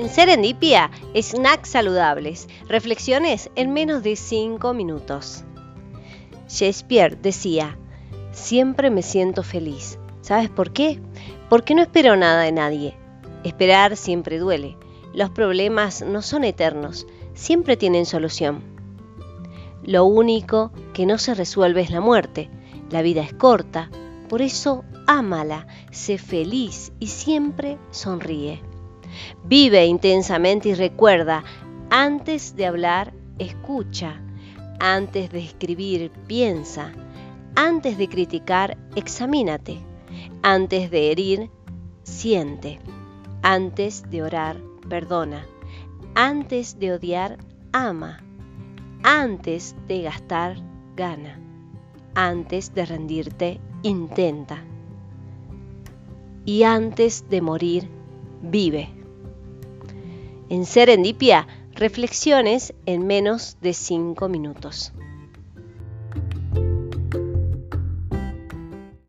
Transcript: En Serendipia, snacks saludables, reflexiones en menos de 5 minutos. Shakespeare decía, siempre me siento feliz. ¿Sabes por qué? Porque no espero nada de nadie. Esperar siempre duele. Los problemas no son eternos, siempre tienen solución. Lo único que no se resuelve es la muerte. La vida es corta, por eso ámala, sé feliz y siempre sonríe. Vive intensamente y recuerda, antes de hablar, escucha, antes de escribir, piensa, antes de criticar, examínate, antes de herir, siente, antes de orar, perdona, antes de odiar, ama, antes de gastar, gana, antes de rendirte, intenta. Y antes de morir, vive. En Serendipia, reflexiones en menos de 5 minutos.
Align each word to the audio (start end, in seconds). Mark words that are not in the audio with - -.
En 0.00 0.08
Serendipia, 0.08 0.90
snacks 1.14 1.68
saludables, 1.68 2.48
reflexiones 2.66 3.50
en 3.54 3.74
menos 3.74 4.02
de 4.02 4.16
5 4.16 4.72
minutos. 4.72 5.44
Shakespeare 6.48 7.18
decía, 7.20 7.76
siempre 8.32 8.88
me 8.88 9.02
siento 9.02 9.42
feliz. 9.42 9.98
¿Sabes 10.22 10.48
por 10.48 10.72
qué? 10.72 10.98
Porque 11.50 11.74
no 11.74 11.82
espero 11.82 12.16
nada 12.16 12.44
de 12.44 12.50
nadie. 12.50 12.96
Esperar 13.44 13.94
siempre 13.94 14.38
duele. 14.38 14.78
Los 15.12 15.28
problemas 15.28 16.00
no 16.00 16.22
son 16.22 16.44
eternos, 16.44 17.06
siempre 17.34 17.76
tienen 17.76 18.06
solución. 18.06 18.62
Lo 19.82 20.06
único 20.06 20.72
que 20.94 21.04
no 21.04 21.18
se 21.18 21.34
resuelve 21.34 21.82
es 21.82 21.90
la 21.90 22.00
muerte. 22.00 22.48
La 22.88 23.02
vida 23.02 23.20
es 23.20 23.34
corta, 23.34 23.90
por 24.30 24.40
eso 24.40 24.82
ámala, 25.06 25.66
sé 25.90 26.16
feliz 26.16 26.90
y 27.00 27.08
siempre 27.08 27.76
sonríe. 27.90 28.62
Vive 29.44 29.86
intensamente 29.86 30.70
y 30.70 30.74
recuerda, 30.74 31.44
antes 31.90 32.56
de 32.56 32.66
hablar, 32.66 33.12
escucha, 33.38 34.20
antes 34.78 35.30
de 35.30 35.40
escribir, 35.40 36.10
piensa, 36.26 36.92
antes 37.54 37.98
de 37.98 38.08
criticar, 38.08 38.78
examínate, 38.96 39.80
antes 40.42 40.90
de 40.90 41.10
herir, 41.10 41.50
siente, 42.02 42.78
antes 43.42 44.08
de 44.10 44.22
orar, 44.22 44.56
perdona, 44.88 45.46
antes 46.14 46.78
de 46.78 46.92
odiar, 46.92 47.38
ama, 47.72 48.22
antes 49.02 49.74
de 49.88 50.02
gastar, 50.02 50.56
gana, 50.96 51.38
antes 52.14 52.74
de 52.74 52.86
rendirte, 52.86 53.60
intenta. 53.82 54.62
Y 56.44 56.64
antes 56.64 57.28
de 57.28 57.40
morir, 57.40 57.88
vive. 58.42 58.99
En 60.50 60.66
Serendipia, 60.66 61.46
reflexiones 61.74 62.74
en 62.84 63.06
menos 63.06 63.56
de 63.60 63.72
5 63.72 64.28
minutos. 64.28 64.92